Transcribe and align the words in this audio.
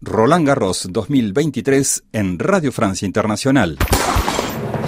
Roland 0.00 0.46
Garros 0.46 0.86
2023 0.90 2.04
en 2.12 2.38
Radio 2.38 2.70
Francia 2.70 3.06
Internacional. 3.06 3.78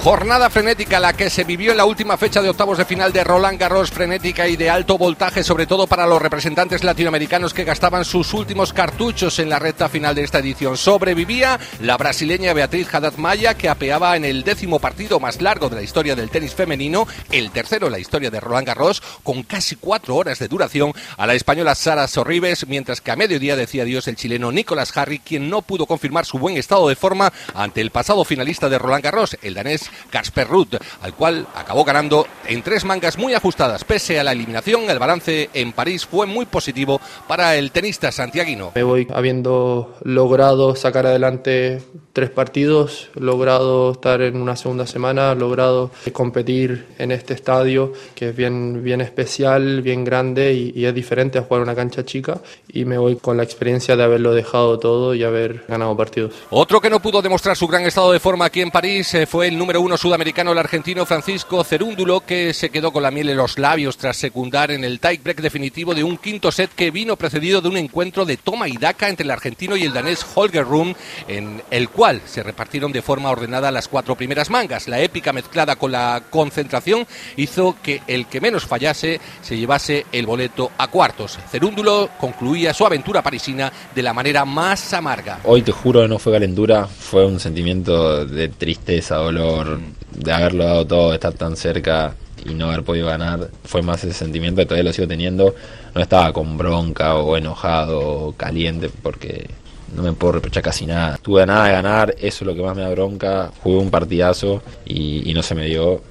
Jornada 0.03 0.49
frenética 0.49 0.99
la 0.99 1.13
que 1.13 1.29
se 1.29 1.45
vivió 1.45 1.73
en 1.73 1.77
la 1.77 1.85
última 1.85 2.17
fecha 2.17 2.41
de 2.41 2.49
octavos 2.49 2.79
de 2.79 2.87
final 2.87 3.13
de 3.13 3.23
Roland 3.23 3.61
Garros, 3.61 3.91
frenética 3.91 4.49
y 4.49 4.57
de 4.57 4.71
alto 4.71 4.97
voltaje, 4.97 5.45
sobre 5.45 5.67
todo 5.67 5.87
para 5.87 6.07
los 6.07 6.23
representantes 6.23 6.85
latinoamericanos 6.85 7.53
que 7.53 7.65
gastaban 7.65 8.07
sus 8.07 8.33
últimos 8.33 8.73
cartuchos 8.73 9.39
en 9.41 9.51
la 9.51 9.59
recta 9.59 9.91
final 9.91 10.15
de 10.15 10.23
esta 10.23 10.39
edición. 10.39 10.79
Sobrevivía 10.79 11.61
la 11.83 11.99
brasileña 11.99 12.55
Beatriz 12.55 12.89
Haddad 12.95 13.19
Maya, 13.19 13.53
que 13.53 13.69
apeaba 13.69 14.17
en 14.17 14.25
el 14.25 14.43
décimo 14.43 14.79
partido 14.79 15.21
más 15.21 15.43
largo 15.43 15.69
de 15.69 15.77
la 15.77 15.83
historia 15.83 16.17
del 16.17 16.31
tenis 16.31 16.55
femenino, 16.55 17.07
el 17.31 17.51
tercero 17.51 17.89
en 17.89 17.93
la 17.93 17.99
historia 17.99 18.31
de 18.31 18.41
Roland 18.41 18.69
Garros, 18.69 19.03
con 19.23 19.43
casi 19.43 19.77
cuatro 19.77 20.17
horas 20.17 20.39
de 20.39 20.49
duración, 20.49 20.95
a 21.19 21.27
la 21.27 21.35
española 21.35 21.75
Sara 21.75 22.09
Sorribes, 22.09 22.67
mientras 22.67 23.03
que 23.03 23.11
a 23.11 23.17
mediodía 23.17 23.55
decía 23.55 23.83
adiós 23.83 24.09
el 24.09 24.17
chileno 24.17 24.51
Nicolás 24.51 24.97
Harry, 24.97 25.19
quien 25.19 25.51
no 25.51 25.61
pudo 25.61 25.85
confirmar 25.85 26.25
su 26.25 26.39
buen 26.39 26.57
estado 26.57 26.89
de 26.89 26.97
forma 26.97 27.35
ante 27.55 27.83
el 27.83 27.91
pasado 27.91 28.25
finalista 28.25 28.71
de 28.71 28.79
Roland 28.79 29.05
Garros, 29.05 29.37
el 29.43 29.53
danés 29.53 29.90
Casper 30.11 30.49
Ruth, 30.49 30.75
al 31.03 31.15
cual 31.15 31.47
acabó 31.55 31.85
ganando 31.85 32.27
en 32.47 32.63
tres 32.63 32.85
mangas 32.85 33.19
muy 33.19 33.35
ajustadas. 33.35 33.85
Pese 33.85 34.19
a 34.19 34.25
la 34.25 34.33
eliminación, 34.33 34.89
el 34.91 34.99
balance 34.99 35.51
en 35.55 35.73
París 35.73 36.07
fue 36.07 36.27
muy 36.27 36.47
positivo 36.47 37.01
para 37.27 37.57
el 37.57 37.71
tenista 37.71 38.13
santiaguino. 38.13 38.73
Me 38.75 38.83
voy 38.83 39.07
habiendo 39.13 39.97
logrado 40.03 40.77
sacar 40.77 41.07
adelante 41.07 41.83
tres 42.13 42.31
partidos, 42.31 43.11
logrado 43.15 43.93
estar 43.93 44.21
en 44.23 44.37
una 44.37 44.57
segunda 44.57 44.87
semana, 44.87 45.35
logrado 45.35 45.91
competir 46.13 46.87
en 46.99 47.13
este 47.13 47.35
estadio 47.35 47.93
que 48.15 48.31
es 48.31 48.37
bien, 48.37 48.83
bien 48.83 49.01
especial, 49.01 49.83
bien 49.83 50.05
grande 50.05 50.53
y, 50.53 50.73
y 50.75 50.87
es 50.87 50.95
diferente 50.95 51.39
a 51.39 51.43
jugar 51.43 51.63
una 51.63 51.75
cancha 51.75 52.05
chica 52.05 52.41
y 52.73 52.85
me 52.85 52.99
voy 52.99 53.17
con 53.17 53.37
la 53.37 53.43
experiencia 53.43 53.97
de 53.97 54.03
haberlo 54.03 54.35
dejado 54.35 54.79
todo 54.79 55.15
y 55.15 55.25
haber 55.25 55.65
ganado 55.69 55.97
partidos. 55.97 56.35
Otro 56.51 56.81
que 56.81 56.91
no 56.91 57.01
pudo 57.01 57.23
demostrar 57.23 57.57
su 57.57 57.67
gran 57.67 57.85
estado 57.85 58.13
de 58.13 58.21
forma 58.21 58.45
aquí 58.45 58.61
en 58.61 58.71
París 58.71 59.15
eh, 59.15 59.27
fue 59.27 59.49
el 59.49 59.59
número 59.59 59.80
uno 59.81 59.97
sudamericano, 59.97 60.53
el 60.53 60.59
argentino 60.59 61.07
Francisco 61.07 61.65
Cerúndulo, 61.65 62.21
que 62.21 62.53
se 62.53 62.71
quedó 62.71 62.93
con 62.93 63.03
la 63.03 63.11
miel 63.11 63.31
en 63.31 63.37
los 63.37 63.59
labios 63.59 63.97
tras 63.97 64.17
secundar 64.17 64.71
en 64.71 64.85
el 64.85 65.01
tiebreak 65.01 65.41
definitivo 65.41 65.95
de 65.95 66.05
un 66.05 66.19
quinto 66.19 66.53
set 66.53 66.71
que 66.75 66.91
vino 66.91 67.17
precedido 67.17 67.61
de 67.61 67.69
un 67.69 67.77
encuentro 67.77 68.25
de 68.25 68.37
toma 68.37 68.69
y 68.69 68.77
daca 68.77 69.09
entre 69.09 69.25
el 69.25 69.31
argentino 69.31 69.77
y 69.77 69.85
el 69.85 69.93
danés 69.93 70.25
Holger 70.35 70.65
Rune, 70.65 70.97
en 71.29 71.63
el 71.71 71.89
cual 71.89 72.21
se 72.27 72.43
repartieron 72.43 72.93
de 72.93 73.03
forma 73.03 73.31
ordenada 73.31 73.71
las 73.71 73.89
cuatro 73.89 74.17
primeras 74.17 74.51
mangas. 74.51 74.89
La 74.89 75.01
épica 75.01 75.33
mezclada 75.33 75.77
con 75.77 75.93
la 75.93 76.23
concentración 76.31 77.07
hizo 77.37 77.77
que 77.83 78.03
el 78.07 78.27
que 78.27 78.41
menos 78.41 78.67
fallase 78.67 79.21
se 79.41 79.57
llevase 79.57 80.07
el 80.13 80.27
boleto 80.27 80.71
a 80.79 80.89
cuartos. 80.89 81.39
Cerúndulo 81.51 82.11
concluía 82.19 82.75
su 82.75 82.85
aventura 82.85 83.23
parisina 83.23 83.73
de 83.95 84.03
la 84.03 84.13
manera 84.13 84.45
más 84.45 84.93
amarga. 84.93 85.41
Hoy 85.45 85.63
te 85.63 85.73
juro 85.73 86.03
que 86.03 86.09
no 86.09 86.19
fue 86.19 86.33
calentura, 86.33 86.87
fue 86.87 87.25
un 87.25 87.41
sentimiento 87.41 88.25
de 88.27 88.49
tristeza, 88.49 89.17
dolor, 89.17 89.70
de 90.17 90.33
haberlo 90.33 90.65
dado 90.65 90.87
todo, 90.87 91.15
estar 91.15 91.33
tan 91.33 91.57
cerca 91.57 92.15
y 92.45 92.55
no 92.55 92.69
haber 92.69 92.85
podido 92.85 93.07
ganar. 93.07 93.49
Fue 93.65 93.83
más 93.83 94.03
ese 94.05 94.15
sentimiento 94.15 94.61
que 94.61 94.67
todavía 94.67 94.85
lo 94.85 94.93
sigo 94.93 95.09
teniendo. 95.09 95.55
No 95.95 96.01
estaba 96.01 96.33
con 96.33 96.57
bronca 96.57 97.17
o 97.17 97.37
enojado 97.37 98.01
o 98.01 98.33
caliente 98.33 98.91
porque 99.03 99.49
no 99.95 100.03
me 100.03 100.13
puedo 100.13 100.35
reprochar 100.35 100.63
casi 100.63 100.87
nada. 100.87 101.19
Tuve 101.19 101.45
nada 101.47 101.67
de 101.67 101.73
ganar, 101.73 102.15
eso 102.19 102.27
es 102.27 102.43
lo 102.43 102.55
que 102.55 102.63
más 102.63 102.77
me 102.77 102.83
da 102.83 102.91
bronca. 102.91 103.51
Jugué 103.63 103.79
un 103.79 103.91
partidazo 103.91 104.63
y, 104.87 105.33
no 105.35 105.43
se 105.43 105.55
me 105.55 105.67
dio. 105.67 106.03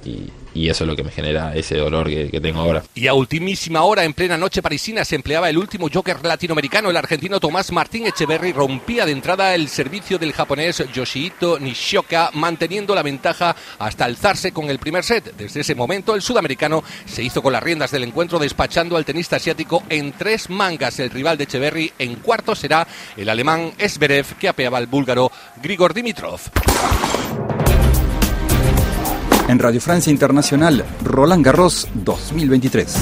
Y 0.60 0.70
eso 0.70 0.84
es 0.84 0.90
lo 0.90 0.96
que 0.96 1.06
me 1.06 1.12
genera 1.12 1.56
ese 1.56 1.78
dolor 1.78 2.10
que, 2.10 2.40
tengo 2.42 2.60
ahora. 2.60 2.84
Y 2.94 3.08
a 3.08 3.14
ultimísima 3.14 3.84
hora, 3.84 4.04
en 4.04 4.14
plena 4.14 4.38
noche 4.38 4.62
parisina, 4.62 5.06
se 5.06 5.16
empleaba 5.16 5.50
el 5.50 5.58
último 5.58 5.88
joker 5.92 6.24
latinoamericano, 6.26 6.90
el 6.90 6.98
argentino 6.98 7.40
Tomás 7.40 7.72
Martín 7.72 8.06
Echeverry 8.06 8.52
rompía 8.52 9.06
de 9.06 9.14
entrada 9.14 9.56
el 9.56 9.70
servicio 9.70 10.20
del 10.20 10.34
japonés 10.34 10.84
Yoshihito 10.94 11.60
Nishioka, 11.60 12.32
manteniendo 12.34 12.94
la 12.94 13.04
ventaja 13.04 13.56
hasta 13.78 14.04
alzarse 14.04 14.52
con 14.52 14.70
el 14.70 14.80
primer 14.80 15.06
set. 15.06 15.34
Desde 15.38 15.62
ese 15.62 15.76
momento, 15.76 16.14
el 16.14 16.22
sudamericano 16.22 16.84
se 17.06 17.24
hizo 17.24 17.42
con 17.42 17.54
las 17.54 17.64
riendas 17.64 17.92
del 17.92 18.04
encuentro, 18.04 18.38
despachando 18.38 18.98
al 18.98 19.06
tenista 19.06 19.38
asiático 19.38 19.84
en 19.88 20.12
tres 20.12 20.50
mangas. 20.50 21.00
El 21.00 21.10
rival 21.10 21.38
de 21.38 21.46
Echeverry 21.46 21.94
en 21.98 22.16
cuarto 22.16 22.54
será 22.54 22.86
el 23.16 23.30
alemán 23.30 23.72
Esberev, 23.78 24.36
que 24.38 24.50
apeaba 24.50 24.78
al 24.78 24.88
búlgaro 24.88 25.32
Grigor 25.62 25.94
Dimitrov. 25.94 26.42
En 29.50 29.58
Radio 29.58 29.82
Francia 29.82 30.12
Internacional, 30.12 30.86
Roland 31.04 31.44
Garros 31.44 31.88
2023. 31.96 32.96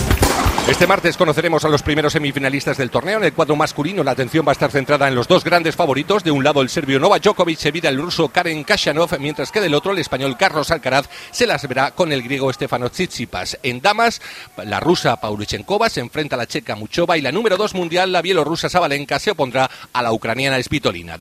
Este 0.70 0.88
martes 0.88 1.18
conoceremos 1.18 1.66
a 1.66 1.70
los 1.70 1.82
primeros 1.84 2.14
semifinalistas 2.14 2.78
del 2.78 2.90
torneo. 2.90 3.18
En 3.18 3.26
el 3.26 3.34
cuadro 3.34 3.58
masculino 3.58 4.02
la 4.02 4.12
atención 4.12 4.46
va 4.46 4.52
a 4.52 4.54
estar 4.54 4.72
centrada 4.72 5.10
en 5.10 5.16
los 5.16 5.28
dos 5.28 5.44
grandes 5.44 5.76
favoritos. 5.76 6.24
De 6.24 6.32
un 6.32 6.46
lado 6.46 6.62
el 6.62 6.68
serbio 6.68 7.00
Novak 7.00 7.24
Djokovic 7.24 7.58
se 7.58 7.72
vida 7.72 7.90
el 7.90 8.02
ruso 8.02 8.30
Karen 8.30 8.66
Kashanov, 8.66 9.18
mientras 9.20 9.52
que 9.52 9.62
del 9.62 9.74
otro 9.74 9.92
el 9.92 9.98
español 9.98 10.38
Carlos 10.38 10.72
Alcaraz 10.72 11.10
se 11.32 11.48
las 11.48 11.66
verá 11.68 11.92
con 11.92 12.12
el 12.12 12.22
griego 12.22 12.52
Stefano 12.52 12.90
Tsitsipas. 12.90 13.60
En 13.64 13.82
damas, 13.82 14.22
la 14.58 14.82
rusa 14.82 15.16
Paulichenkova 15.22 15.90
se 15.90 16.02
enfrenta 16.02 16.36
a 16.36 16.40
la 16.40 16.48
checa 16.48 16.76
Muchova 16.76 17.18
y 17.18 17.22
la 17.22 17.32
número 17.32 17.56
dos 17.56 17.74
mundial, 17.74 18.12
la 18.12 18.22
bielorrusa 18.22 18.70
Sabalenka, 18.70 19.20
se 19.20 19.32
opondrá 19.32 19.70
a 19.94 20.02
la 20.02 20.12
ucraniana 20.12 20.62
Svitolina. 20.62 21.16